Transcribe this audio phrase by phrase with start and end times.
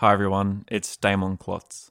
[0.00, 0.64] Hi, everyone.
[0.70, 1.90] It's Damon Klotz.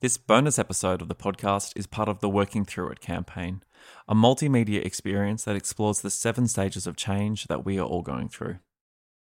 [0.00, 3.62] This bonus episode of the podcast is part of the Working Through It campaign,
[4.08, 8.28] a multimedia experience that explores the seven stages of change that we are all going
[8.28, 8.56] through.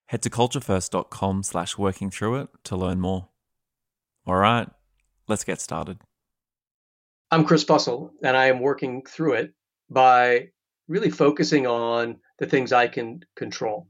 [0.06, 3.28] Head to culturefirst.com slash working through it to learn more.
[4.26, 4.68] All right,
[5.28, 5.98] let's get started.
[7.30, 9.54] I'm Chris Fussell, and I am working through it
[9.88, 10.48] by
[10.88, 13.86] really focusing on the things I can control.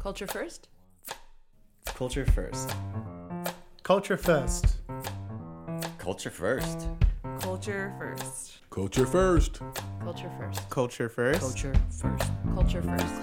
[0.00, 0.66] Culture first?
[1.96, 2.74] Culture first.
[3.82, 4.76] Culture first.
[5.96, 6.88] Culture first.
[7.40, 8.32] Culture first.
[8.70, 9.62] Culture first.
[9.98, 10.68] Culture first.
[10.68, 11.40] Culture first.
[11.40, 12.42] Culture first.
[12.50, 13.22] Culture first.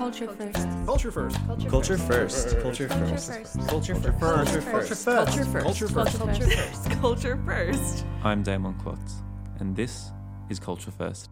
[0.88, 1.70] Culture first.
[1.70, 2.58] Culture first.
[2.58, 2.90] Culture first.
[2.90, 3.67] Culture first.
[3.70, 4.20] Culture first.
[4.20, 5.03] Culture first.
[5.05, 5.64] Culture first.
[5.64, 6.17] Culture first.
[6.17, 6.92] Culture first.
[7.00, 8.05] Culture first.
[8.23, 9.22] I'm Damon Klotz,
[9.59, 10.09] and this
[10.50, 11.30] is Culture First.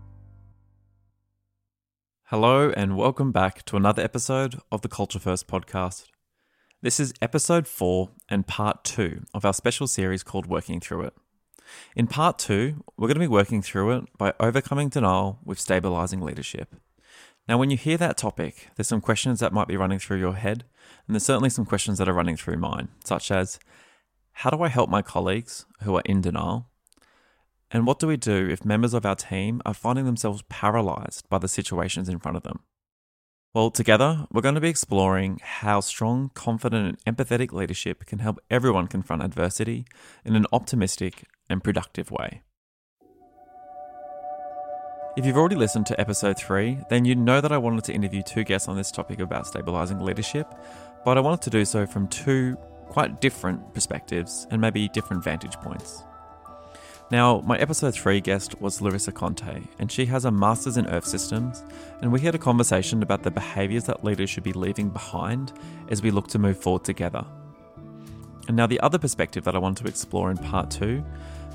[2.26, 6.05] Hello, and welcome back to another episode of the Culture First podcast.
[6.84, 11.13] This is episode four and part two of our special series called Working Through It.
[11.96, 16.21] In part two, we're going to be working through it by overcoming denial with stabilizing
[16.21, 16.73] leadership.
[17.48, 20.34] Now, when you hear that topic, there's some questions that might be running through your
[20.34, 20.65] head,
[21.05, 23.60] and there's certainly some questions that are running through mine, such as
[24.32, 26.71] How do I help my colleagues who are in denial?
[27.70, 31.38] And what do we do if members of our team are finding themselves paralyzed by
[31.38, 32.62] the situations in front of them?
[33.54, 38.40] Well, together, we're going to be exploring how strong, confident, and empathetic leadership can help
[38.49, 39.85] everyone confront adversity
[40.24, 42.44] in an optimistic and productive way.
[45.18, 48.24] If you've already listened to episode 3, then you know that I wanted to interview
[48.24, 50.48] two guests on this topic about stabilizing leadership,
[51.04, 52.55] but I wanted to do so from two
[52.88, 56.04] quite different perspectives and maybe different vantage points.
[57.12, 61.05] Now, my episode 3 guest was Larissa Conte, and she has a master's in Earth
[61.05, 61.62] Systems,
[62.01, 65.51] and we had a conversation about the behaviours that leaders should be leaving behind
[65.89, 67.25] as we look to move forward together.
[68.47, 71.03] And now, the other perspective that I want to explore in part 2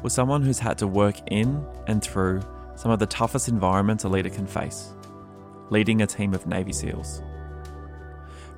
[0.02, 2.42] was someone who's had to work in and through
[2.74, 4.92] some of the toughest environments a leader can face
[5.70, 7.22] leading a team of Navy SEALs.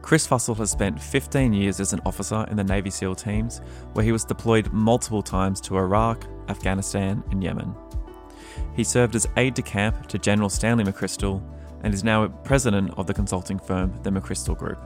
[0.02, 3.60] Chris Fussell has spent 15 years as an officer in the Navy SEAL teams,
[3.92, 7.74] where he was deployed multiple times to Iraq, Afghanistan, and Yemen.
[8.74, 11.42] He served as aide de camp to General Stanley McChrystal
[11.82, 14.78] and is now president of the consulting firm, the McChrystal Group.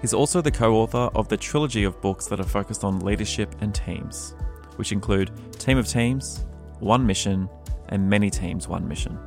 [0.00, 3.54] He's also the co author of the trilogy of books that are focused on leadership
[3.60, 4.34] and teams,
[4.76, 6.44] which include Team of Teams,
[6.80, 7.48] One Mission,
[7.88, 9.18] and Many Teams, One Mission.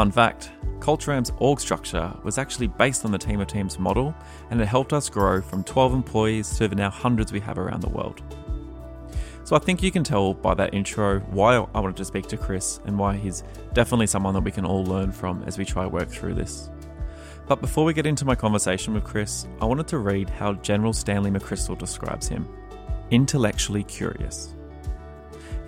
[0.00, 0.50] Fun fact
[0.80, 4.14] Culture Amp's org structure was actually based on the Team of Teams model,
[4.48, 7.82] and it helped us grow from 12 employees to the now hundreds we have around
[7.82, 8.22] the world.
[9.44, 12.38] So I think you can tell by that intro why I wanted to speak to
[12.38, 13.44] Chris and why he's
[13.74, 16.70] definitely someone that we can all learn from as we try to work through this.
[17.46, 20.94] But before we get into my conversation with Chris, I wanted to read how General
[20.94, 22.48] Stanley McChrystal describes him
[23.10, 24.54] intellectually curious.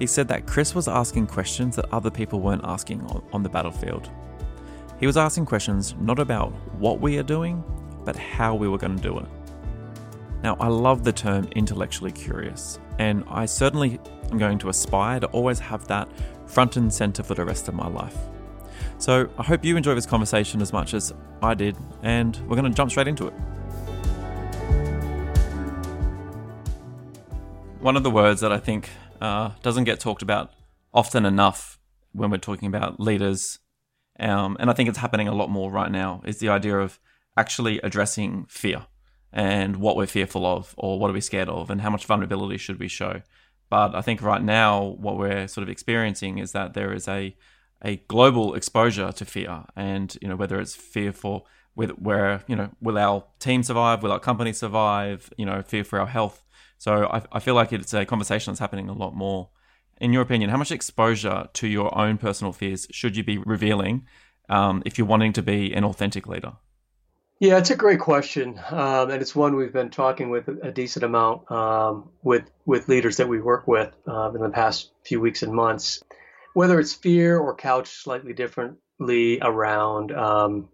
[0.02, 3.02] He said that Chris was asking questions that other people weren't asking
[3.32, 4.10] on, the battlefield.
[4.98, 7.62] He was asking questions not about what we are doing,
[8.04, 9.26] but how we were going to do it.
[10.42, 14.00] Now, I love the term intellectually curious, and I certainly
[14.32, 16.08] am going to aspire to always have that
[16.46, 18.16] front and center for the rest of my life.
[18.98, 22.68] So I hope you enjoy this conversation as much as I did, and we're going
[22.68, 23.34] to jump straight into it.
[27.78, 28.90] One of the words that I think
[29.22, 30.52] uh, doesn't get talked about
[30.92, 31.78] often enough
[32.12, 33.60] when we're talking about leaders,
[34.18, 36.98] um, and I think it's happening a lot more right now, is the idea of
[37.36, 38.86] actually addressing fear
[39.32, 42.58] and what we're fearful of or what are we scared of and how much vulnerability
[42.58, 43.22] should we show.
[43.70, 47.36] But I think right now what we're sort of experiencing is that there is a
[47.84, 51.44] a global exposure to fear and you know whether it's fear for
[51.74, 54.02] where you know will our team survive?
[54.02, 55.32] Will our company survive?
[55.38, 56.42] You know fear for our health
[56.82, 59.50] so I, I feel like it's a conversation that's happening a lot more
[60.00, 64.06] in your opinion how much exposure to your own personal fears should you be revealing
[64.48, 66.54] um, if you're wanting to be an authentic leader
[67.38, 71.04] Yeah, it's a great question, um, and it's one we've been talking with a decent
[71.04, 75.42] amount um, with with leaders that we work with um, in the past few weeks
[75.42, 76.02] and months.
[76.54, 80.68] Whether it's fear or couched slightly differently around, um,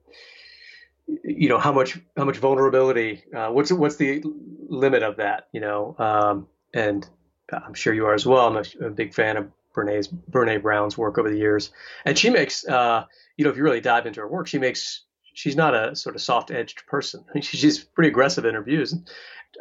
[1.25, 3.25] you know, how much how much vulnerability?
[3.34, 4.22] Uh, what's what's the
[4.69, 5.49] limit of that?
[5.52, 7.08] You know, um, and
[7.52, 8.46] I'm sure you are as well.
[8.46, 11.70] I'm a, a big fan of Brene's Brene Brown's work over the years,
[12.05, 13.05] and she makes, uh,
[13.37, 15.02] you know, if you really dive into her work, she makes
[15.32, 17.25] she's not a sort of soft-edged person.
[17.40, 18.94] She's pretty aggressive in her views.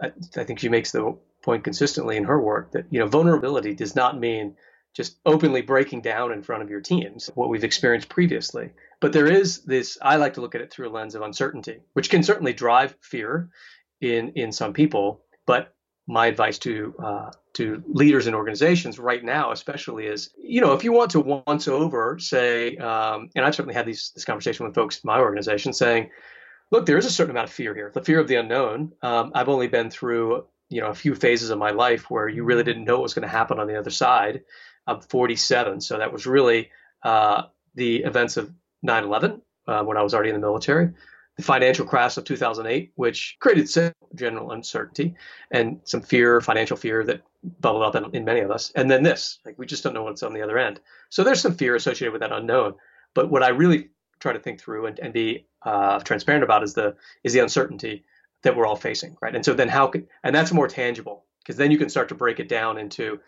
[0.01, 3.73] I, I think she makes the point consistently in her work that you know vulnerability
[3.73, 4.55] does not mean
[4.97, 8.71] just openly breaking down in front of your teams what we've experienced previously.
[8.99, 9.99] But there is this.
[10.01, 12.95] I like to look at it through a lens of uncertainty, which can certainly drive
[12.99, 13.49] fear
[14.01, 15.75] in in some people, but
[16.07, 20.83] my advice to uh, to leaders and organizations right now, especially, is you know if
[20.83, 24.73] you want to once over, say, um, and I've certainly had these this conversation with
[24.73, 26.09] folks in my organization, saying,
[26.71, 28.93] look, there is a certain amount of fear here, the fear of the unknown.
[29.03, 32.43] Um, I've only been through you know a few phases of my life where you
[32.43, 34.43] really didn't know what was going to happen on the other side.
[34.87, 36.71] I'm 47, so that was really
[37.03, 37.43] uh,
[37.75, 38.51] the events of
[38.85, 40.93] 9/11 uh, when I was already in the military
[41.37, 45.15] the financial crash of 2008, which created some general uncertainty
[45.51, 47.21] and some fear, financial fear that
[47.61, 48.71] bubbled up in, in, many of us.
[48.75, 50.81] And then this, like we just don't know what's on the other end.
[51.09, 52.73] So there's some fear associated with that unknown.
[53.13, 56.73] But what I really try to think through and, and be uh, transparent about is
[56.73, 58.03] the is the uncertainty
[58.41, 59.35] that we're all facing, right?
[59.35, 62.15] And so then how can and that's more tangible because then you can start to
[62.15, 63.19] break it down into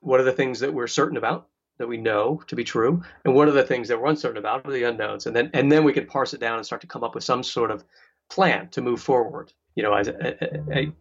[0.00, 1.48] what are the things that we're certain about
[1.78, 4.66] that we know to be true, and what are the things that we're uncertain about,
[4.66, 6.86] are the unknowns, and then and then we can parse it down and start to
[6.86, 7.84] come up with some sort of
[8.28, 9.52] plan to move forward.
[9.74, 10.92] You know, as a,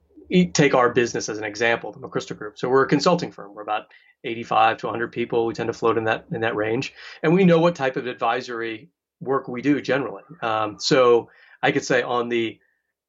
[0.54, 2.60] take our business as an example, the McChrystal Group.
[2.60, 3.56] So we're a consulting firm.
[3.56, 3.88] We're about
[4.24, 5.46] 85 to 100 people.
[5.46, 8.08] We tend to float in that in that range, and we know what type of
[8.08, 8.90] advisory
[9.20, 10.24] work we do generally.
[10.42, 11.30] Um, so
[11.64, 12.60] I could say on the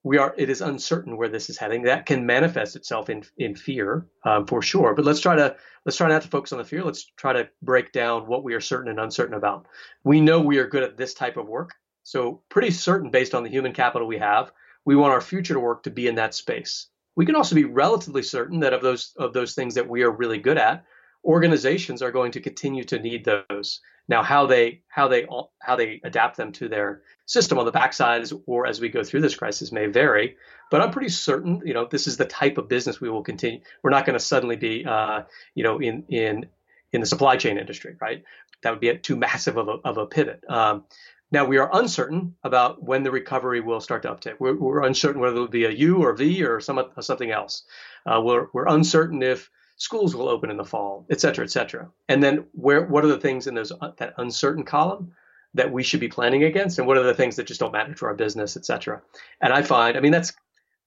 [0.04, 1.82] we are it is uncertain where this is heading.
[1.82, 4.94] That can manifest itself in in fear um, for sure.
[4.94, 6.82] But let's try to let's try not to focus on the fear.
[6.82, 9.66] Let's try to break down what we are certain and uncertain about.
[10.04, 11.74] We know we are good at this type of work
[12.08, 14.50] so pretty certain based on the human capital we have
[14.88, 16.86] we want our future to work to be in that space.
[17.14, 20.10] We can also be relatively certain that of those of those things that we are
[20.10, 20.86] really good at
[21.28, 25.26] organizations are going to continue to need those now, how they how they
[25.60, 29.20] how they adapt them to their system on the backside, or as we go through
[29.20, 30.36] this crisis, may vary.
[30.70, 33.60] But I'm pretty certain, you know, this is the type of business we will continue.
[33.82, 35.22] We're not going to suddenly be, uh,
[35.54, 36.46] you know, in in
[36.90, 38.25] in the supply chain industry, right?
[38.62, 40.42] That would be too massive of a, of a pivot.
[40.48, 40.84] Um,
[41.30, 44.40] now we are uncertain about when the recovery will start to uptake.
[44.40, 47.64] We're, we're uncertain whether it will be a U or V or some something else.
[48.06, 51.88] Uh, we're, we're uncertain if schools will open in the fall, et cetera, et cetera.
[52.08, 55.12] And then where what are the things in those uh, that uncertain column
[55.54, 57.94] that we should be planning against, and what are the things that just don't matter
[57.94, 59.00] to our business, et cetera.
[59.40, 60.34] And I find, I mean, that's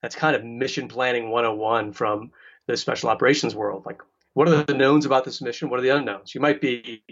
[0.01, 2.31] that's kind of mission planning 101 from
[2.67, 3.85] the special operations world.
[3.85, 4.01] Like,
[4.33, 5.69] what are the knowns about this mission?
[5.69, 6.35] What are the unknowns?
[6.35, 7.03] You might be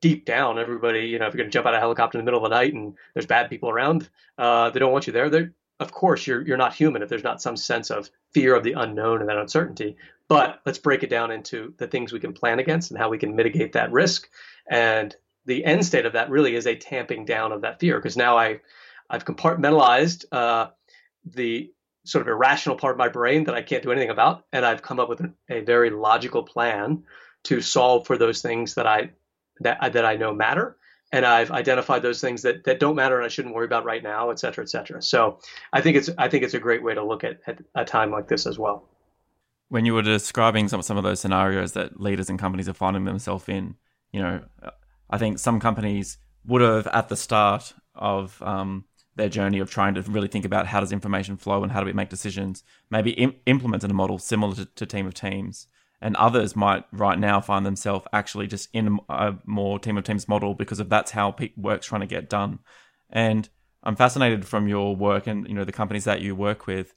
[0.00, 2.24] deep down, everybody, you know, if you're going to jump out of a helicopter in
[2.24, 5.12] the middle of the night and there's bad people around, uh, they don't want you
[5.12, 5.30] there.
[5.30, 8.64] They're, of course, you're you're not human if there's not some sense of fear of
[8.64, 9.96] the unknown and that uncertainty.
[10.28, 13.18] But let's break it down into the things we can plan against and how we
[13.18, 14.28] can mitigate that risk.
[14.68, 15.14] And
[15.44, 18.36] the end state of that really is a tamping down of that fear because now
[18.36, 18.60] I,
[19.08, 20.68] I've compartmentalized uh,
[21.24, 21.72] the
[22.04, 24.82] sort of irrational part of my brain that I can't do anything about, and I've
[24.82, 27.04] come up with a very logical plan
[27.44, 29.10] to solve for those things that I
[29.60, 30.76] that that I know matter,
[31.12, 34.02] and I've identified those things that that don't matter and I shouldn't worry about right
[34.02, 35.02] now, et cetera, et cetera.
[35.02, 35.38] So
[35.72, 38.10] I think it's I think it's a great way to look at, at a time
[38.10, 38.88] like this as well
[39.68, 43.04] when you were describing some some of those scenarios that leaders and companies are finding
[43.04, 43.74] themselves in,
[44.12, 44.40] you know,
[45.10, 48.84] I think some companies would have at the start of um,
[49.16, 51.86] their journey of trying to really think about how does information flow and how do
[51.86, 55.66] we make decisions, maybe Im- implemented a model similar to, to Team of Teams.
[56.00, 60.28] And others might right now find themselves actually just in a more Team of Teams
[60.28, 62.58] model because of that's how work's trying to get done.
[63.08, 63.48] And
[63.82, 66.94] I'm fascinated from your work and you know the companies that you work with.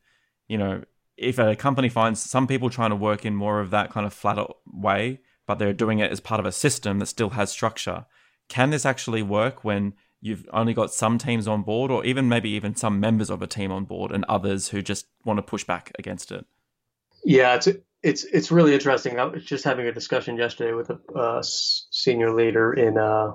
[0.48, 0.84] You know,
[1.18, 4.14] if a company finds some people trying to work in more of that kind of
[4.14, 8.06] flatter way, but they're doing it as part of a system that still has structure,
[8.48, 12.50] can this actually work when you've only got some teams on board, or even maybe
[12.50, 15.64] even some members of a team on board, and others who just want to push
[15.64, 16.46] back against it?
[17.24, 17.68] Yeah, it's
[18.02, 19.20] it's it's really interesting.
[19.20, 23.34] I was just having a discussion yesterday with a senior leader in uh,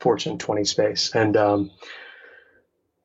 [0.00, 1.70] Fortune 20 space, and um,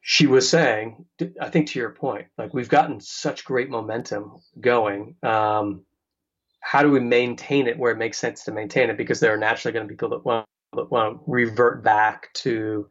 [0.01, 1.05] she was saying,
[1.39, 5.15] I think to your point, like we've gotten such great momentum going.
[5.23, 5.85] Um,
[6.61, 8.97] how do we maintain it where it makes sense to maintain it?
[8.97, 12.33] Because there are naturally going to be people that want, that want to revert back
[12.35, 12.87] to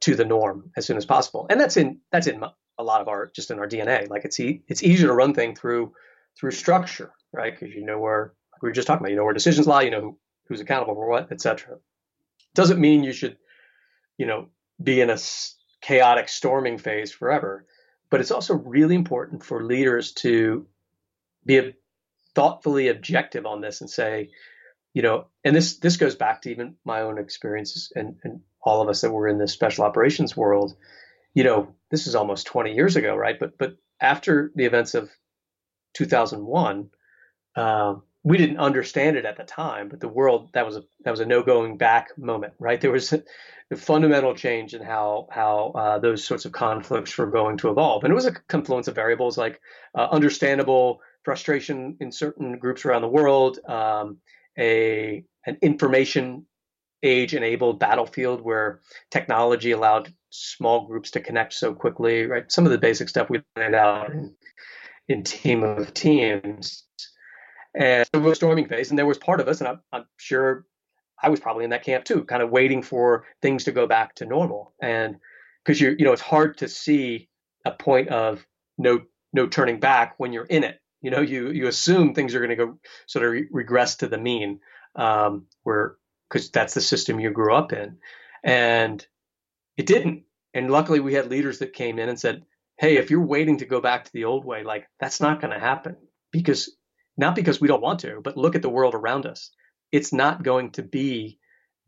[0.00, 2.42] to the norm as soon as possible, and that's in that's in
[2.78, 4.10] a lot of our just in our DNA.
[4.10, 5.94] Like it's e- it's easier to run things through
[6.38, 7.58] through structure, right?
[7.58, 9.90] Because you know where we were just talking about, you know where decisions lie, you
[9.90, 11.78] know who, who's accountable for what, etc.
[12.54, 13.36] Doesn't mean you should,
[14.16, 14.48] you know,
[14.82, 15.18] be in a
[15.80, 17.66] chaotic storming phase forever.
[18.10, 20.66] But it's also really important for leaders to
[21.44, 21.74] be
[22.34, 24.30] thoughtfully objective on this and say,
[24.92, 28.80] you know, and this this goes back to even my own experiences and, and all
[28.80, 30.76] of us that were in the special operations world.
[31.34, 33.38] You know, this is almost 20 years ago, right?
[33.38, 35.10] But but after the events of
[35.94, 36.90] 2001,
[37.56, 41.10] uh, we didn't understand it at the time, but the world that was a that
[41.10, 42.80] was a no going back moment, right?
[42.80, 43.22] There was a,
[43.70, 48.02] a fundamental change in how how uh, those sorts of conflicts were going to evolve,
[48.02, 49.60] and it was a confluence of variables like
[49.94, 54.18] uh, understandable frustration in certain groups around the world, um,
[54.58, 56.46] a an information
[57.02, 58.80] age enabled battlefield where
[59.10, 62.50] technology allowed small groups to connect so quickly, right?
[62.50, 64.34] Some of the basic stuff we laid out in,
[65.08, 66.84] in team of teams
[67.74, 70.64] and it was storming phase, and there was part of us, and I'm, I'm sure
[71.22, 74.16] I was probably in that camp too, kind of waiting for things to go back
[74.16, 74.74] to normal.
[74.80, 75.16] And
[75.64, 77.28] because you you know it's hard to see
[77.64, 78.46] a point of
[78.78, 79.02] no
[79.32, 80.80] no turning back when you're in it.
[81.02, 84.08] You know, you you assume things are going to go sort of re- regress to
[84.08, 84.60] the mean,
[84.96, 85.96] um, where
[86.28, 87.98] because that's the system you grew up in,
[88.42, 89.06] and
[89.76, 90.24] it didn't.
[90.54, 92.44] And luckily, we had leaders that came in and said,
[92.78, 95.52] "Hey, if you're waiting to go back to the old way, like that's not going
[95.52, 95.96] to happen
[96.30, 96.74] because
[97.16, 99.50] not because we don't want to, but look at the world around us.
[99.92, 101.38] It's not going to be,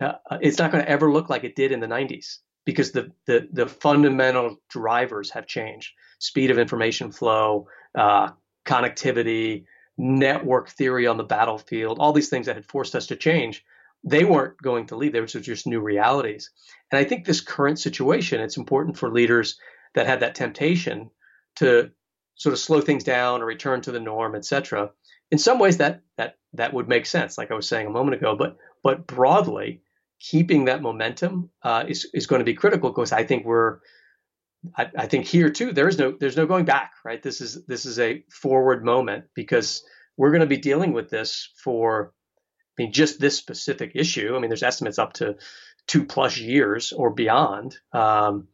[0.00, 2.92] uh, uh it's not going to ever look like it did in the 90s because
[2.92, 8.30] the, the, the fundamental drivers have changed speed of information flow, uh,
[8.64, 9.64] connectivity,
[9.99, 13.64] network theory on the battlefield, all these things that had forced us to change.
[14.04, 15.12] They weren't going to leave.
[15.12, 16.50] They were just new realities.
[16.92, 19.59] And I think this current situation, it's important for leaders
[19.95, 21.11] that have that temptation
[21.56, 21.90] to
[22.37, 24.90] sort of slow things down or return to the norm, et cetera,
[25.30, 28.16] in some ways that that that would make sense, like I was saying a moment
[28.16, 28.37] ago.
[28.37, 29.83] But but broadly,
[30.21, 33.78] keeping that momentum uh, is is going to be critical because I think we're
[34.76, 37.64] I, I, think here too there is no there's no going back right this is
[37.66, 39.85] this is a forward moment because
[40.16, 42.12] we're going to be dealing with this for
[42.78, 45.37] I mean just this specific issue I mean there's estimates up to
[45.87, 48.49] two plus years or beyond um,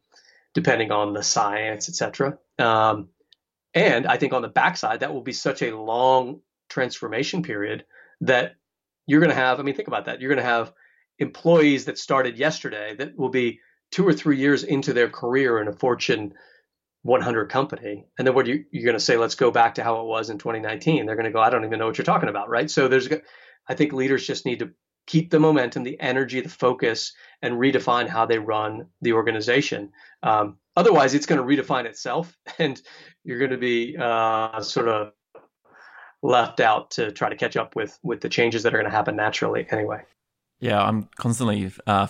[0.53, 3.09] depending on the science etc um,
[3.73, 6.41] and I think on the backside that will be such a long
[6.73, 7.85] transformation period
[8.21, 8.55] that
[9.05, 9.59] you're going to have.
[9.59, 10.19] I mean, think about that.
[10.19, 10.73] You're going to have
[11.19, 13.59] employees that started yesterday that will be
[13.91, 16.33] two or three years into their career in a Fortune
[17.03, 18.05] 100 company.
[18.17, 20.29] And then what you, you're going to say, let's go back to how it was
[20.29, 21.05] in 2019.
[21.05, 22.49] They're going to go, I don't even know what you're talking about.
[22.49, 22.71] Right.
[22.71, 23.07] So there's,
[23.67, 24.71] I think leaders just need to
[25.05, 29.91] keep the momentum, the energy, the focus, and redefine how they run the organization.
[30.23, 32.81] Um, otherwise, it's going to redefine itself, and
[33.23, 35.11] you're going to be uh, sort of
[36.23, 38.95] left out to try to catch up with with the changes that are going to
[38.95, 40.01] happen naturally anyway.
[40.59, 42.07] Yeah, I'm constantly uh,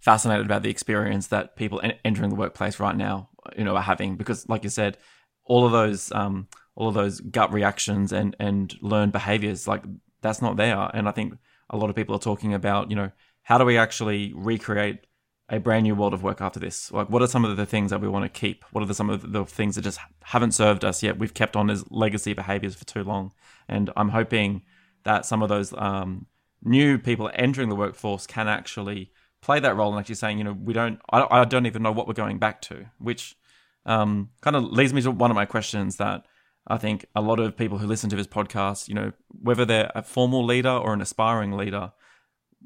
[0.00, 3.82] fascinated about the experience that people en- entering the workplace right now, you know, are
[3.82, 4.98] having because, like you said,
[5.44, 9.84] all of those um, all of those gut reactions and and learned behaviors, like
[10.20, 10.90] that's not there.
[10.92, 11.38] And I think
[11.70, 15.06] a lot of people are talking about, you know, how do we actually recreate
[15.52, 16.90] a brand new world of work after this?
[16.90, 18.64] Like, what are some of the things that we want to keep?
[18.72, 21.18] What are the, some of the things that just haven't served us yet?
[21.18, 23.32] We've kept on as legacy behaviors for too long.
[23.68, 24.62] And I'm hoping
[25.04, 26.26] that some of those um,
[26.62, 30.54] new people entering the workforce can actually play that role and actually saying, you know,
[30.54, 33.36] we don't, I, I don't even know what we're going back to, which
[33.84, 36.24] um, kind of leads me to one of my questions that
[36.66, 39.92] I think a lot of people who listen to this podcast, you know, whether they're
[39.94, 41.92] a formal leader or an aspiring leader,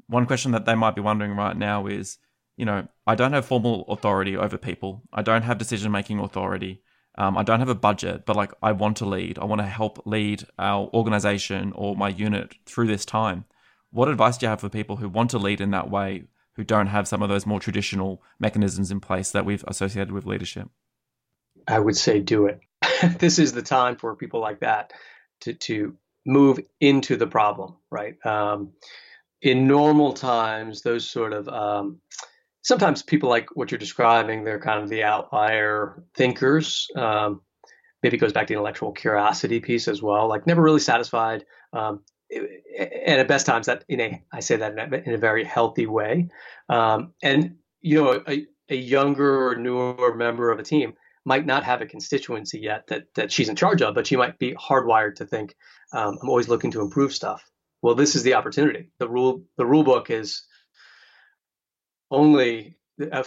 [0.07, 2.19] one question that they might be wondering right now is,
[2.57, 5.03] you know, I don't have formal authority over people.
[5.13, 6.81] I don't have decision making authority.
[7.17, 9.39] Um, I don't have a budget, but like I want to lead.
[9.39, 13.45] I want to help lead our organization or my unit through this time.
[13.91, 16.63] What advice do you have for people who want to lead in that way, who
[16.63, 20.69] don't have some of those more traditional mechanisms in place that we've associated with leadership?
[21.67, 22.59] I would say do it.
[23.19, 24.93] this is the time for people like that
[25.41, 25.95] to to
[26.25, 28.23] move into the problem, right?
[28.25, 28.73] Um,
[29.41, 32.01] in normal times, those sort of um,
[32.67, 36.87] sometimes people like what you're describing, they're kind of the outlier thinkers.
[36.97, 37.39] Um,
[38.03, 41.45] maybe goes back to the intellectual curiosity piece as well, like never really satisfied.
[41.71, 45.17] Um, and at best times, that in a I say that in a, in a
[45.17, 46.27] very healthy way.
[46.67, 50.93] Um, and you know, a, a younger or newer member of a team
[51.23, 54.37] might not have a constituency yet that that she's in charge of, but she might
[54.39, 55.55] be hardwired to think,
[55.93, 57.49] um, "I'm always looking to improve stuff."
[57.81, 58.91] Well, this is the opportunity.
[58.99, 60.43] The rule the rule book is
[62.09, 63.25] only a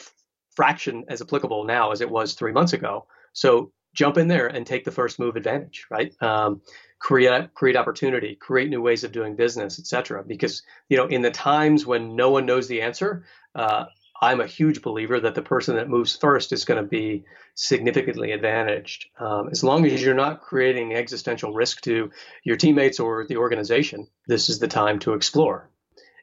[0.55, 3.07] fraction as applicable now as it was three months ago.
[3.33, 6.15] So jump in there and take the first move advantage, right?
[6.23, 6.63] Um,
[6.99, 10.23] create create opportunity, create new ways of doing business, et cetera.
[10.25, 13.87] Because you know, in the times when no one knows the answer, uh,
[14.23, 18.33] I'm a huge believer that the person that moves first is going to be significantly
[18.33, 19.07] advantaged.
[19.19, 22.11] Um, as long as you're not creating existential risk to
[22.45, 25.71] your teammates or the organization, this is the time to explore.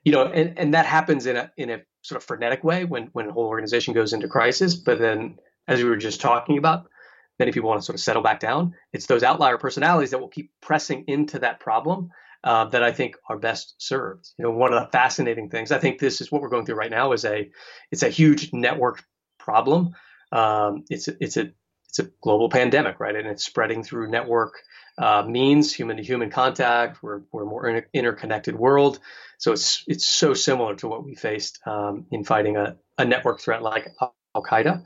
[0.04, 3.10] You know, and, and that happens in a in a sort of frenetic way when
[3.14, 4.76] when a whole organization goes into crisis.
[4.76, 5.38] But then,
[5.68, 6.88] as we were just talking about,
[7.40, 8.74] many people want to sort of settle back down.
[8.94, 12.10] It's those outlier personalities that will keep pressing into that problem
[12.44, 14.30] uh, that I think are best served.
[14.38, 16.76] You know, one of the fascinating things I think this is what we're going through
[16.76, 17.50] right now is a
[17.92, 19.04] it's a huge network
[19.40, 19.96] problem.
[20.32, 21.52] Um, it's it's a
[21.98, 23.16] it's a global pandemic, right?
[23.16, 24.62] And it's spreading through network
[24.98, 27.02] uh, means, human to human contact.
[27.04, 29.00] We're we're a more inter- interconnected world,
[29.38, 33.40] so it's it's so similar to what we faced um, in fighting a, a network
[33.40, 34.86] threat like Al Qaeda,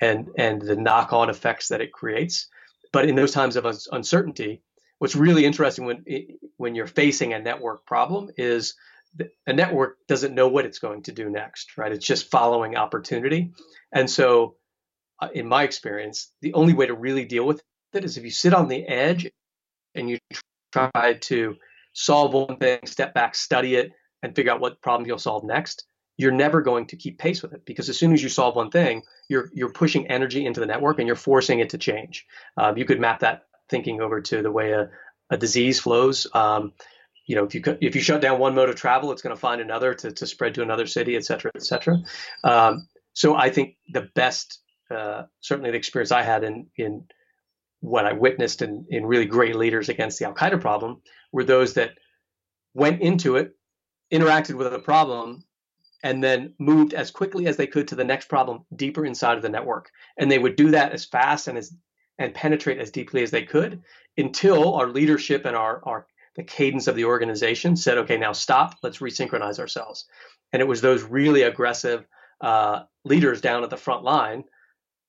[0.00, 2.48] and and the knock on effects that it creates.
[2.92, 4.62] But in those times of uncertainty,
[4.98, 6.04] what's really interesting when
[6.56, 8.74] when you're facing a network problem is
[9.46, 11.92] a network doesn't know what it's going to do next, right?
[11.92, 13.52] It's just following opportunity,
[13.92, 14.56] and so
[15.20, 18.30] uh, in my experience, the only way to really deal with it is if you
[18.30, 19.30] sit on the edge
[19.94, 20.18] and you
[20.72, 21.56] try to
[21.92, 23.92] solve one thing, step back, study it,
[24.22, 25.84] and figure out what problem you'll solve next.
[26.16, 28.70] You're never going to keep pace with it because as soon as you solve one
[28.70, 32.26] thing, you're you're pushing energy into the network and you're forcing it to change.
[32.56, 34.90] Um, you could map that thinking over to the way a,
[35.30, 36.26] a disease flows.
[36.34, 36.72] Um,
[37.26, 39.40] you know, if you if you shut down one mode of travel, it's going to
[39.40, 41.98] find another to, to spread to another city, et cetera, et cetera.
[42.44, 44.61] Um, so I think the best
[44.92, 47.04] uh, certainly the experience I had in in
[47.80, 51.74] what I witnessed in, in really great leaders against the Al Qaeda problem were those
[51.74, 51.90] that
[52.74, 53.56] went into it,
[54.12, 55.44] interacted with the problem,
[56.04, 59.42] and then moved as quickly as they could to the next problem deeper inside of
[59.42, 59.90] the network.
[60.16, 61.74] And they would do that as fast and as
[62.18, 63.82] and penetrate as deeply as they could
[64.16, 66.06] until our leadership and our, our
[66.36, 70.06] the cadence of the organization said, okay, now stop, let's resynchronize ourselves.
[70.52, 72.06] And it was those really aggressive
[72.40, 74.44] uh, leaders down at the front line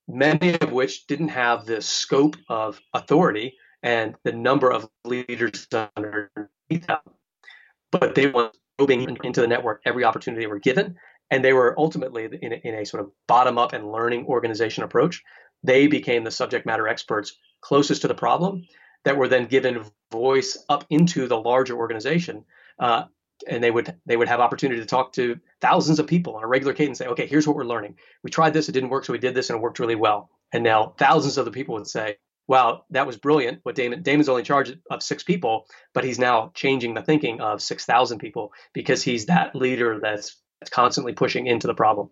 [0.07, 6.87] many of which didn't have the scope of authority and the number of leaders underneath
[6.87, 6.99] them.
[7.91, 10.95] But they were moving into the network every opportunity they were given.
[11.31, 14.83] And they were ultimately in a, in a sort of bottom up and learning organization
[14.83, 15.23] approach.
[15.63, 18.65] They became the subject matter experts closest to the problem
[19.05, 22.45] that were then given voice up into the larger organization
[22.79, 23.05] uh,
[23.47, 26.47] and they would they would have opportunity to talk to thousands of people on a
[26.47, 27.95] regular cadence and say okay here's what we're learning.
[28.23, 30.29] We tried this it didn't work so we did this and it worked really well.
[30.51, 33.59] And now thousands of the people would say wow that was brilliant.
[33.63, 37.41] What damon damon's only in charge of six people but he's now changing the thinking
[37.41, 42.09] of 6000 people because he's that leader that's, that's constantly pushing into the problem.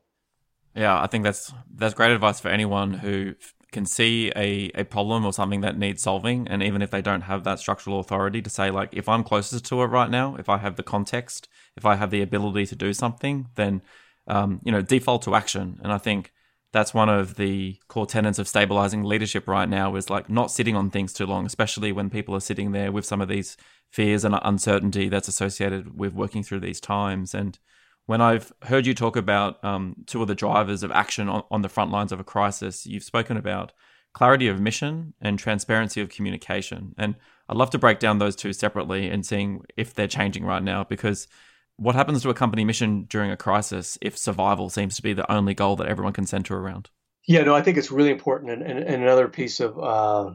[0.76, 3.36] Yeah i think that's that's great advice for anyone who
[3.72, 7.22] can see a, a problem or something that needs solving and even if they don't
[7.22, 10.50] have that structural authority to say like if i'm closest to it right now if
[10.50, 13.82] i have the context if i have the ability to do something then
[14.28, 15.80] um, you know default to action.
[15.84, 16.32] And i think
[16.74, 20.76] that's one of the core tenets of stabilizing leadership right now is like not sitting
[20.76, 23.58] on things too long especially when people are sitting there with some of these
[23.92, 27.36] fears and uncertainty that's associated with working through these times.
[27.36, 27.60] And
[28.12, 31.62] when I've heard you talk about um, two of the drivers of action on, on
[31.62, 33.72] the front lines of a crisis, you've spoken about
[34.12, 36.94] clarity of mission and transparency of communication.
[36.98, 37.16] And
[37.48, 40.84] I'd love to break down those two separately and seeing if they're changing right now
[40.84, 41.30] because
[41.78, 45.32] what happens to a company mission during a crisis if survival seems to be the
[45.32, 46.90] only goal that everyone can center around?
[47.30, 48.52] Yeah, no, I think it's really important.
[48.52, 50.34] And, and, and another piece of uh,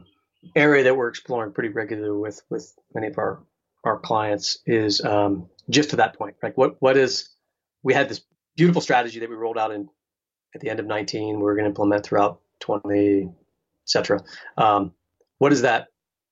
[0.55, 3.43] area that we're exploring pretty regularly with, with many of our,
[3.83, 7.35] our clients is um, just to that point, like what, what is
[7.83, 8.21] we had this
[8.55, 9.89] beautiful strategy that we rolled out in
[10.55, 11.39] at the end of 19.
[11.39, 13.29] We are going to implement throughout 20,
[13.85, 14.21] etc.
[14.57, 14.93] Um,
[15.37, 15.87] what is that?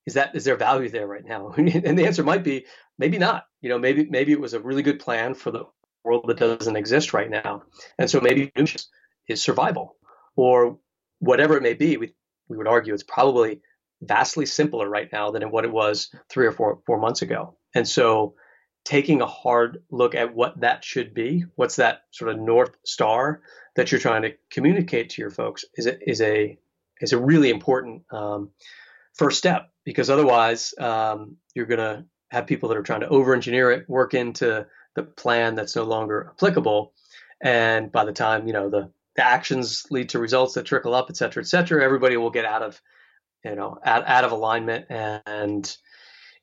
[0.05, 1.51] Is that is there value there right now?
[1.57, 2.65] and the answer might be
[2.97, 3.45] maybe not.
[3.61, 5.65] You know, maybe maybe it was a really good plan for the
[6.03, 7.63] world that doesn't exist right now,
[7.97, 8.51] and so maybe
[9.27, 9.95] is survival
[10.35, 10.77] or
[11.19, 11.97] whatever it may be.
[11.97, 12.13] We
[12.47, 13.61] we would argue it's probably
[14.01, 17.57] vastly simpler right now than what it was three or four four months ago.
[17.73, 18.35] And so
[18.85, 23.41] taking a hard look at what that should be, what's that sort of north star
[23.75, 26.57] that you're trying to communicate to your folks, is a, is a
[27.01, 28.51] is a really important um,
[29.13, 29.69] first step.
[29.83, 34.15] Because otherwise um, you're going to have people that are trying to over-engineer it, work
[34.15, 36.91] into the plan that's no longer applicable,
[37.39, 41.07] and by the time you know the, the actions lead to results that trickle up,
[41.09, 42.81] et cetera, et cetera, everybody will get out of
[43.43, 45.77] you know out, out of alignment and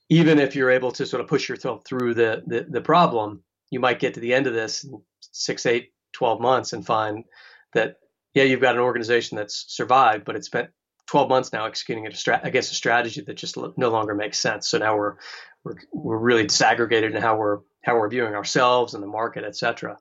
[0.08, 3.80] even if you're able to sort of push yourself through the, the, the problem, you
[3.80, 4.86] might get to the end of this
[5.20, 7.24] six, eight, 12 months and find
[7.72, 7.96] that,
[8.34, 10.68] yeah, you've got an organization that's survived, but it's spent
[11.06, 14.68] 12 months now executing a against a strategy that just no longer makes sense.
[14.68, 15.16] So now we're,
[15.64, 19.56] we're, we're really disaggregated in how we're, how we're viewing ourselves and the market, et
[19.56, 19.98] cetera.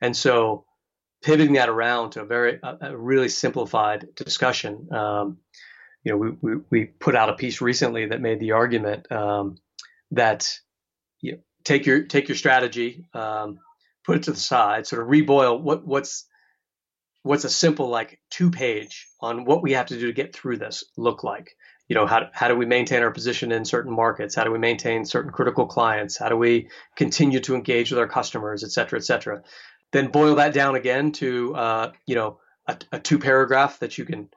[0.00, 0.64] And so
[1.22, 5.38] pivoting that around to a very, a, a really simplified discussion, um,
[6.04, 9.56] you know, we, we, we, put out a piece recently that made the argument um,
[10.10, 10.58] that
[11.20, 13.58] you know, take your take your strategy, um,
[14.04, 16.26] put it to the side, sort of reboil what what's
[17.24, 20.58] what's a simple like two page on what we have to do to get through
[20.58, 21.56] this look like?
[21.88, 24.34] You know, how, how do we maintain our position in certain markets?
[24.34, 26.16] How do we maintain certain critical clients?
[26.16, 29.42] How do we continue to engage with our customers, et cetera, et cetera?
[29.92, 34.04] Then boil that down again to, uh, you know, a, a two paragraph that you
[34.04, 34.28] can,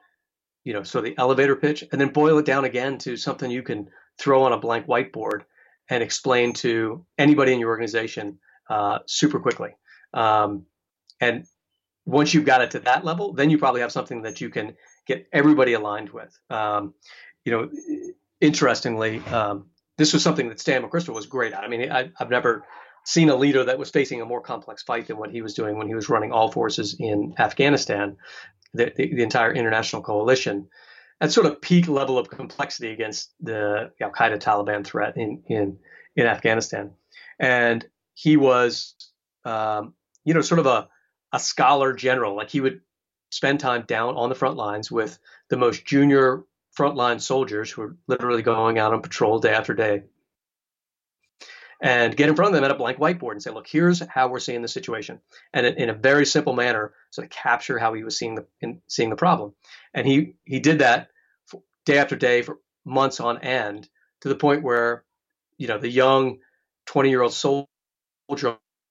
[0.64, 3.62] you know, so the elevator pitch, and then boil it down again to something you
[3.62, 5.42] can throw on a blank whiteboard
[5.88, 9.70] and explain to anybody in your organization uh, super quickly.
[10.12, 10.66] Um,
[11.20, 11.46] and
[12.04, 14.74] once you've got it to that level, then you probably have something that you can
[15.06, 16.36] get everybody aligned with.
[16.50, 16.94] Um,
[17.44, 17.70] you know,
[18.40, 19.66] interestingly, um,
[19.96, 21.64] this was something that Stan McChrystal was great at.
[21.64, 22.64] I mean, I, have never
[23.08, 25.78] seen a leader that was facing a more complex fight than what he was doing
[25.78, 28.18] when he was running all forces in Afghanistan,
[28.74, 30.68] the, the, the entire international coalition,
[31.18, 35.78] at sort of peak level of complexity against the Al Qaeda Taliban threat in, in,
[36.16, 36.90] in Afghanistan.
[37.38, 38.94] And he was,
[39.46, 39.94] um,
[40.26, 40.88] you know, sort of a,
[41.32, 42.36] a scholar general.
[42.36, 42.82] Like he would
[43.30, 45.18] spend time down on the front lines with
[45.48, 46.44] the most junior
[46.78, 50.02] frontline soldiers who were literally going out on patrol day after day
[51.80, 54.28] and get in front of them at a blank whiteboard and say, look, here's how
[54.28, 55.20] we're seeing the situation.
[55.52, 58.80] And in, a very simple manner, sort of capture how he was seeing the in,
[58.88, 59.54] seeing the problem.
[59.94, 61.08] And he he did that
[61.86, 63.88] day after day for months on end
[64.20, 65.04] to the point where,
[65.56, 66.38] you know, the young
[66.86, 67.66] 20 year old soldier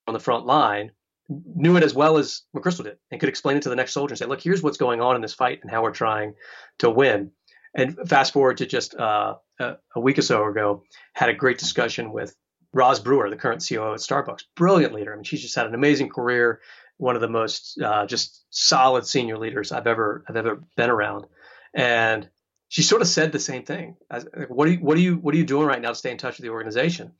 [0.06, 0.92] on the front line
[1.28, 4.12] knew it as well as McChrystal did and could explain it to the next soldier
[4.12, 6.34] and say, look, here's what's going on in this fight and how we're trying
[6.78, 7.32] to win.
[7.74, 11.58] And fast forward to just uh, a, a, week or so ago, had a great
[11.58, 12.34] discussion with
[12.72, 14.44] Roz Brewer, the current COO at Starbucks.
[14.54, 15.12] Brilliant leader.
[15.12, 16.60] I mean, she's just had an amazing career.
[16.96, 21.26] One of the most uh, just solid senior leaders I've ever I've ever been around.
[21.74, 22.28] And
[22.68, 23.96] she sort of said the same thing.
[24.10, 26.10] As, what are you what are you what are you doing right now to stay
[26.10, 27.12] in touch with the organization?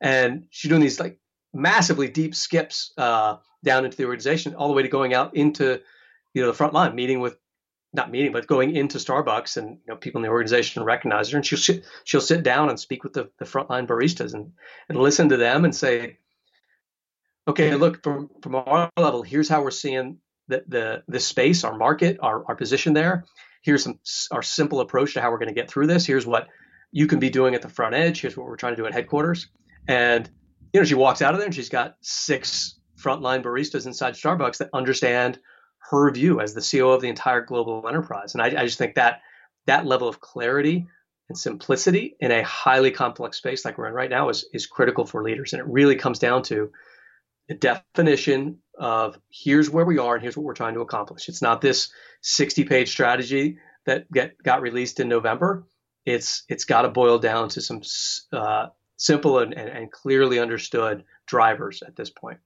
[0.00, 1.18] And she's doing these like
[1.52, 5.80] massively deep skips uh, down into the organization, all the way to going out into
[6.32, 7.36] you know the front line, meeting with
[7.94, 11.38] not meeting, but going into Starbucks and you know people in the organization recognize her,
[11.38, 14.52] and she'll she'll sit down and speak with the, the frontline baristas and
[14.88, 16.18] and listen to them and say,
[17.46, 21.76] okay, look from from our level, here's how we're seeing the the the space, our
[21.76, 23.24] market, our our position there.
[23.62, 24.00] Here's some
[24.32, 26.04] our simple approach to how we're going to get through this.
[26.04, 26.48] Here's what
[26.90, 28.20] you can be doing at the front edge.
[28.20, 29.48] Here's what we're trying to do at headquarters.
[29.86, 30.28] And
[30.72, 34.58] you know, she walks out of there and she's got six frontline baristas inside Starbucks
[34.58, 35.38] that understand
[35.90, 38.34] her view as the CEO of the entire global enterprise.
[38.34, 39.20] And I, I just think that
[39.66, 40.86] that level of clarity
[41.28, 45.04] and simplicity in a highly complex space like we're in right now is, is critical
[45.04, 45.52] for leaders.
[45.52, 46.70] And it really comes down to
[47.48, 51.28] the definition of here's where we are and here's what we're trying to accomplish.
[51.28, 51.90] It's not this
[52.22, 55.66] 60 page strategy that get, got released in November.
[56.06, 57.80] It's it's got to boil down to some
[58.32, 58.66] uh,
[58.96, 62.38] simple and, and, and clearly understood drivers at this point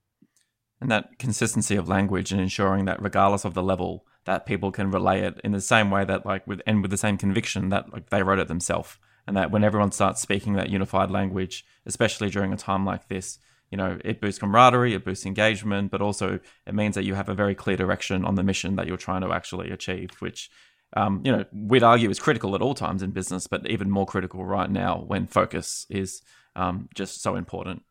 [0.81, 4.91] and that consistency of language and ensuring that regardless of the level that people can
[4.91, 7.93] relay it in the same way that like with and with the same conviction that
[7.93, 8.99] like they wrote it themselves.
[9.27, 13.39] And that when everyone starts speaking that unified language especially during a time like this
[13.71, 17.29] you know it boosts camaraderie it boosts engagement but also it means that you have
[17.29, 20.51] a very clear direction on the mission that you're trying to actually achieve which
[20.97, 24.07] um, you know we'd argue is critical at all times in business but even more
[24.07, 26.23] critical right now when focus is
[26.57, 27.83] um, just so important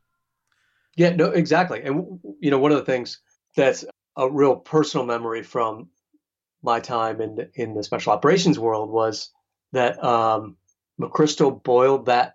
[0.97, 1.81] yeah, no, exactly.
[1.83, 3.21] And you know, one of the things
[3.55, 3.85] that's
[4.17, 5.89] a real personal memory from
[6.63, 9.29] my time in the, in the special operations world was
[9.73, 10.57] that um,
[10.99, 12.33] McChrystal boiled that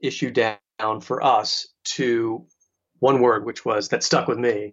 [0.00, 2.46] issue down for us to
[3.00, 4.72] one word, which was that stuck with me,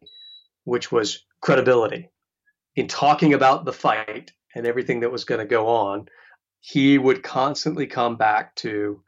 [0.63, 2.09] which was credibility.
[2.75, 6.07] In talking about the fight and everything that was going to go on,
[6.59, 9.01] he would constantly come back to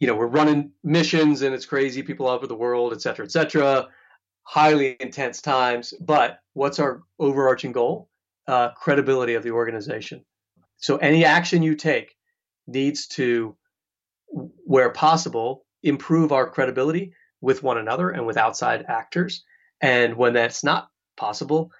[0.00, 3.24] you know, we're running missions and it's crazy, people all over the world, et cetera,
[3.24, 3.86] et cetera.
[4.42, 5.94] Highly intense times.
[6.00, 8.08] But what's our overarching goal?
[8.48, 10.24] Uh, credibility of the organization.
[10.78, 12.16] So any action you take
[12.66, 13.54] needs to,
[14.26, 19.44] where possible, improve our credibility with one another and with outside actors.
[19.80, 21.70] And when that's not possible,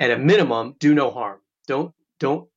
[0.00, 1.40] at a minimum, do no harm.
[1.66, 2.48] Don't don't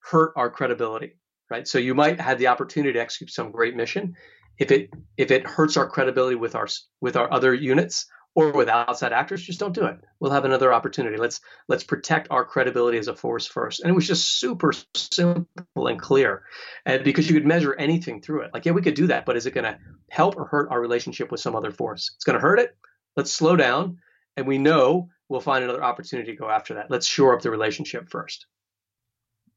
[0.00, 1.16] hurt our credibility
[1.54, 1.68] right?
[1.68, 4.16] So you might have the opportunity to execute some great mission.
[4.58, 6.68] If it if it hurts our credibility with our
[7.00, 9.98] with our other units or with outside actors, just don't do it.
[10.18, 11.16] We'll have another opportunity.
[11.16, 13.80] Let's let's protect our credibility as a force first.
[13.80, 16.42] And it was just super simple and clear,
[16.86, 18.50] and because you could measure anything through it.
[18.52, 19.78] Like, yeah, we could do that, but is it going to
[20.10, 22.12] help or hurt our relationship with some other force?
[22.16, 22.76] It's going to hurt it.
[23.16, 23.98] Let's slow down,
[24.36, 26.90] and we know we'll find another opportunity to go after that.
[26.90, 28.46] Let's shore up the relationship first.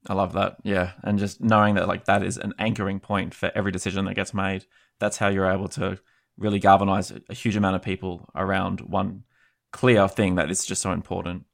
[0.07, 0.57] I love that.
[0.63, 0.91] Yeah.
[1.03, 4.33] And just knowing that like that is an anchoring point for every decision that gets
[4.33, 4.65] made.
[4.99, 5.99] That's how you're able to
[6.37, 9.23] really galvanize a huge amount of people around one
[9.71, 11.45] clear thing that is just so important.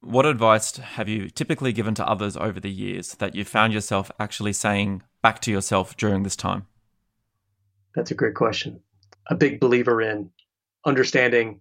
[0.00, 4.10] what advice have you typically given to others over the years that you found yourself
[4.20, 6.66] actually saying back to yourself during this time?
[7.94, 8.80] That's a great question.
[9.28, 10.30] A big believer in
[10.84, 11.60] understanding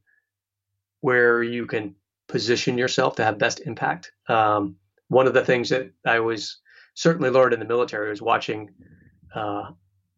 [1.02, 1.96] where you can
[2.28, 4.12] position yourself to have best impact.
[4.28, 4.76] Um,
[5.08, 6.60] one of the things that I was
[6.94, 8.72] certainly learned in the military was watching
[9.34, 9.72] uh,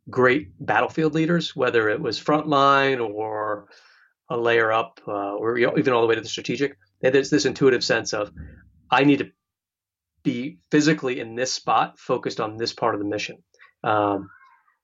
[0.10, 3.68] great battlefield leaders, whether it was frontline or
[4.30, 6.78] a layer up, uh, or even all the way to the strategic.
[7.02, 8.32] There's this intuitive sense of,
[8.90, 9.32] I need to
[10.24, 13.44] be physically in this spot, focused on this part of the mission.
[13.84, 14.30] Um,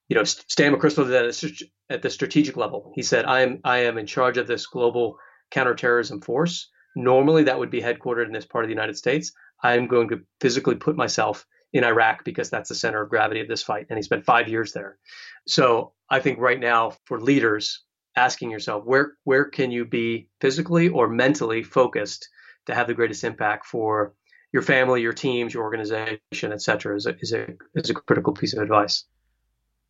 [0.08, 2.92] you know, Stan McChrystal at the strategic level.
[2.96, 5.18] He said, "I am I am in charge of this global
[5.52, 6.70] counterterrorism force.
[6.96, 9.34] Normally, that would be headquartered in this part of the United States.
[9.64, 13.42] I am going to physically put myself in Iraq because that's the center of gravity
[13.42, 13.88] of this fight.
[13.90, 14.98] And he spent five years there.
[15.48, 17.84] So I think right now for leaders,
[18.16, 22.30] asking yourself where where can you be physically or mentally focused
[22.68, 24.14] to have the greatest impact for
[24.52, 26.20] your family, your teams, your organization,
[26.52, 29.06] et cetera, is a, is a, is a critical piece of advice.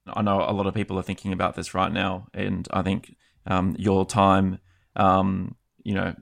[0.08, 3.16] I know a lot of people are thinking about this right now, and I think
[3.46, 4.60] um, your time,
[4.96, 6.16] um, you know,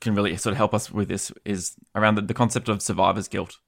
[0.00, 3.28] can really sort of help us with this is around the, the concept of survivor's
[3.28, 3.58] guilt.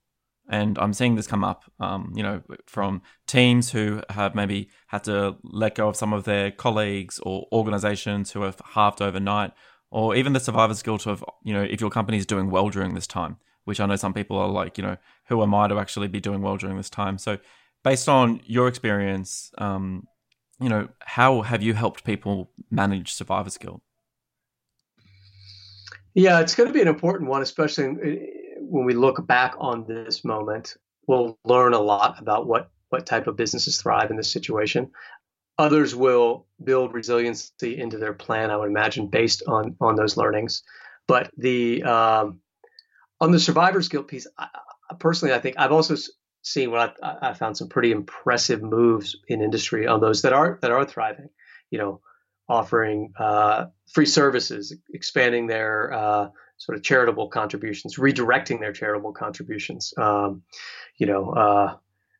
[0.48, 5.04] And I'm seeing this come up, um, you know, from teams who have maybe had
[5.04, 9.52] to let go of some of their colleagues or organizations who have halved overnight,
[9.90, 12.94] or even the survivor's guilt of, you know, if your company is doing well during
[12.94, 14.96] this time, which I know some people are like, you know,
[15.28, 17.18] who am I to actually be doing well during this time?
[17.18, 17.38] So,
[17.84, 20.06] based on your experience, um,
[20.60, 23.82] you know, how have you helped people manage survivor's guilt?
[26.14, 27.86] Yeah, it's going to be an important one, especially
[28.60, 30.76] when we look back on this moment.
[31.06, 34.90] We'll learn a lot about what what type of businesses thrive in this situation.
[35.58, 40.62] Others will build resiliency into their plan, I would imagine, based on on those learnings.
[41.08, 42.40] But the um,
[43.20, 44.48] on the survivor's guilt piece, I,
[44.98, 45.96] personally, I think I've also
[46.42, 50.58] seen what I, I found some pretty impressive moves in industry on those that are
[50.60, 51.30] that are thriving.
[51.70, 52.00] You know,
[52.52, 59.94] offering uh, free services, expanding their uh, sort of charitable contributions, redirecting their charitable contributions.
[59.96, 60.42] Um,
[60.98, 61.76] you know, uh,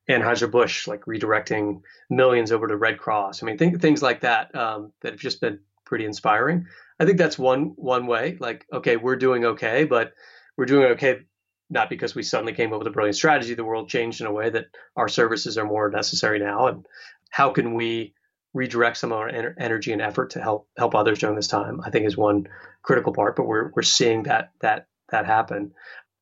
[0.09, 3.43] Anheuser-Busch, like redirecting millions over to Red Cross.
[3.43, 6.67] I mean, think, things like that um, that have just been pretty inspiring.
[6.99, 8.39] I think that's one one way.
[8.41, 10.15] Like, okay, we're doing okay, but
[10.57, 11.21] we're doing okay
[11.69, 13.55] not because we suddenly came up with a brilliant strategy.
[13.55, 14.67] The world changed in a way that
[14.97, 16.87] our services are more necessary now, and
[17.31, 18.15] how can we
[18.55, 21.81] redirect some of our en- energy and effort to help help others during this time.
[21.85, 22.49] I think is one
[22.83, 25.73] critical part, but we're we're seeing that that that happen.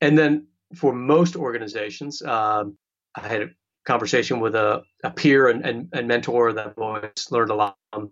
[0.01, 2.77] And then for most organizations, um,
[3.15, 3.49] I had a
[3.85, 7.77] conversation with a, a peer and, and, and, mentor that I've always learned a lot
[7.93, 8.11] from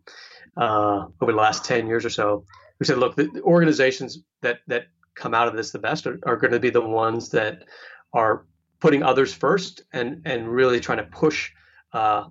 [0.56, 2.44] uh, over the last ten years or so.
[2.78, 6.18] Who said, look, the, the organizations that that come out of this the best are,
[6.24, 7.64] are going to be the ones that
[8.12, 8.46] are
[8.80, 11.50] putting others first and and really trying to push
[11.92, 12.24] uh,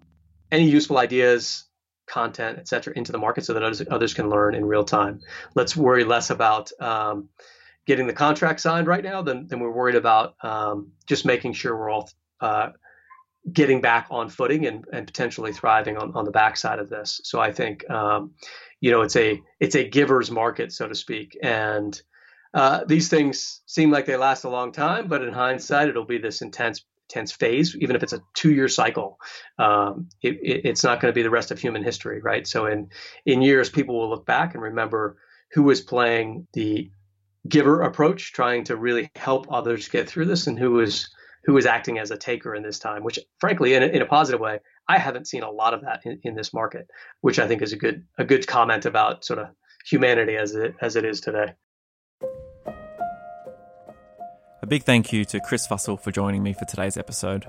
[0.52, 1.67] any useful ideas
[2.08, 5.20] content, et cetera, into the market so that others, others can learn in real time.
[5.56, 7.30] Let's worry less about um,
[7.86, 11.78] getting the contract signed right now than, than we're worried about um, just making sure
[11.78, 12.10] we're all
[12.42, 12.70] uh,
[13.54, 17.22] getting back on footing and, and potentially thriving on, on the backside of this.
[17.24, 18.32] So I think, um,
[18.82, 21.38] you know, it's a it's a giver's market, so to speak.
[21.42, 22.02] And
[22.54, 26.18] uh, these things seem like they last a long time, but in hindsight, it'll be
[26.18, 29.20] this intense tense phase, even if it's a two year cycle,
[29.60, 32.48] um, it, it, it's not going to be the rest of human history, right?
[32.48, 32.90] So in
[33.26, 35.18] in years, people will look back and remember
[35.52, 36.92] who was playing the
[37.48, 41.10] giver approach, trying to really help others get through this, and who was
[41.46, 43.04] who was acting as a taker in this time.
[43.04, 46.02] Which, frankly, in a, in a positive way, I haven't seen a lot of that
[46.06, 46.88] in, in this market,
[47.22, 49.48] which I think is a good a good comment about sort of
[49.86, 51.54] humanity as it as it is today.
[54.68, 57.48] A big thank you to Chris Fussell for joining me for today's episode.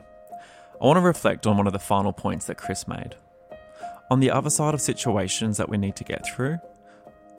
[0.81, 3.17] I want to reflect on one of the final points that Chris made.
[4.09, 6.59] On the other side of situations that we need to get through,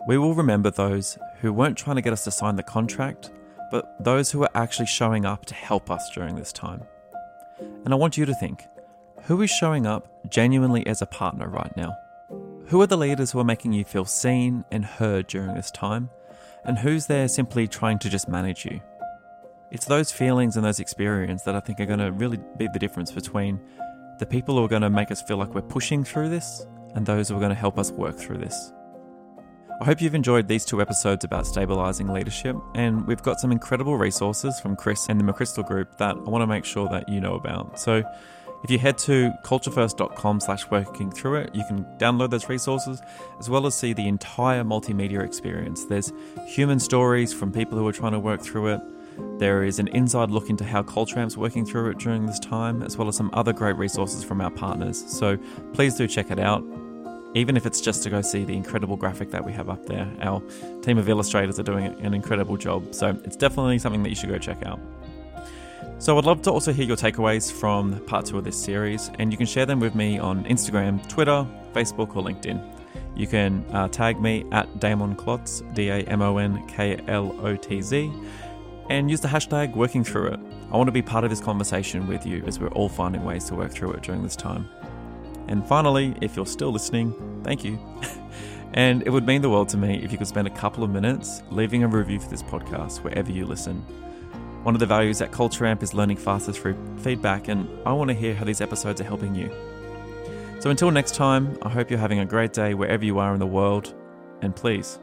[0.05, 3.31] we will remember those who weren't trying to get us to sign the contract,
[3.71, 6.83] but those who are actually showing up to help us during this time.
[7.85, 8.65] And I want you to think
[9.23, 11.95] who is showing up genuinely as a partner right now?
[12.65, 16.09] Who are the leaders who are making you feel seen and heard during this time?
[16.65, 18.81] And who's there simply trying to just manage you?
[19.71, 22.79] It's those feelings and those experiences that I think are going to really be the
[22.79, 23.59] difference between
[24.17, 27.05] the people who are going to make us feel like we're pushing through this and
[27.05, 28.73] those who are going to help us work through this.
[29.79, 33.95] I hope you've enjoyed these two episodes about stabilizing leadership, and we've got some incredible
[33.95, 37.21] resources from Chris and the McChrystal Group that I want to make sure that you
[37.21, 37.79] know about.
[37.79, 38.03] So
[38.63, 43.01] if you head to culturefirst.com slash working through it, you can download those resources
[43.39, 45.85] as well as see the entire multimedia experience.
[45.85, 46.11] There's
[46.45, 48.81] human stories from people who are trying to work through it,
[49.37, 52.83] There is an inside look into how Culture Amp's working through it during this time,
[52.83, 55.03] as well as some other great resources from our partners.
[55.07, 55.37] So
[55.73, 56.63] please do check it out,
[57.35, 60.11] even if it's just to go see the incredible graphic that we have up there.
[60.21, 60.41] Our
[60.81, 64.29] team of illustrators are doing an incredible job, so it's definitely something that you should
[64.29, 64.79] go check out.
[65.99, 69.31] So I'd love to also hear your takeaways from part two of this series, and
[69.31, 72.75] you can share them with me on Instagram, Twitter, Facebook, or LinkedIn.
[73.15, 77.35] You can uh, tag me at Damon Klotz, D A M O N K L
[77.41, 78.11] O T Z,
[78.89, 80.39] and use the hashtag working through it.
[80.71, 83.45] I want to be part of this conversation with you as we're all finding ways
[83.45, 84.67] to work through it during this time.
[85.47, 87.79] And finally, if you're still listening, thank you.
[88.73, 90.89] and it would mean the world to me if you could spend a couple of
[90.89, 93.81] minutes leaving a review for this podcast wherever you listen.
[94.63, 98.09] One of the values at Culture Amp is learning faster through feedback, and I want
[98.09, 99.49] to hear how these episodes are helping you.
[100.59, 103.39] So until next time, I hope you're having a great day wherever you are in
[103.39, 103.95] the world,
[104.41, 104.99] and please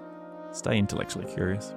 [0.53, 1.75] stay intellectually curious.